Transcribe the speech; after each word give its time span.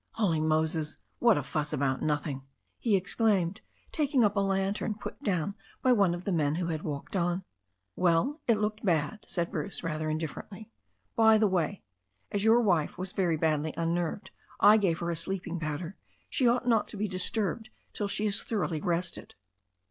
"Holy 0.13 0.41
Moses! 0.41 0.97
What 1.19 1.37
a 1.37 1.43
fuss 1.43 1.71
about 1.71 2.01
nothing!" 2.01 2.41
he 2.79 2.97
ex 2.97 3.13
claimed, 3.13 3.61
taking 3.91 4.23
up 4.23 4.35
a 4.35 4.39
lantern 4.39 4.95
put 4.95 5.21
down 5.21 5.53
by 5.83 5.91
one 5.93 6.15
of 6.15 6.23
the 6.23 6.31
men 6.31 6.55
who 6.55 6.65
had 6.69 6.81
walked 6.81 7.15
on. 7.15 7.43
"Well, 7.95 8.41
it 8.47 8.57
looked 8.57 8.83
bad," 8.83 9.23
said 9.27 9.51
Bruce 9.51 9.83
rather 9.83 10.09
indifferently. 10.09 10.71
"By 11.15 11.37
the 11.37 11.45
way, 11.47 11.83
as 12.31 12.43
your 12.43 12.61
wife 12.61 12.97
was 12.97 13.11
very 13.11 13.37
badly 13.37 13.75
unnerved, 13.77 14.31
I 14.59 14.77
gave 14.77 14.97
her 15.01 15.11
a 15.11 15.15
sleeping 15.15 15.59
powder. 15.59 15.97
She 16.31 16.47
ought 16.47 16.67
not 16.67 16.87
to 16.87 16.97
be 16.97 17.07
disturbed 17.07 17.69
till 17.93 18.07
she 18.07 18.25
is 18.25 18.41
thoroughly 18.41 18.81
rested." 18.81 19.35